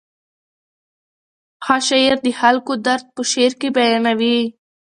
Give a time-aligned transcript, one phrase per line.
[1.65, 4.39] ښه شاعر د خلکو درد په شعر کې بیانوي.